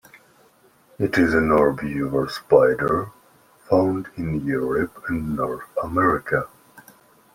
[0.97, 3.11] It is an orb-weaver spider
[3.69, 6.47] found in Europe and North America.